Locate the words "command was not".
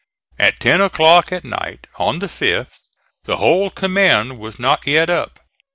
3.69-4.87